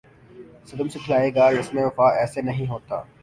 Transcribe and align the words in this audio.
ستم 0.67 0.87
سکھلائے 0.89 1.29
گا 1.35 1.49
رسم 1.51 1.77
وفا 1.77 2.07
ایسے 2.19 2.41
نہیں 2.41 2.67
ہوتا 2.69 3.01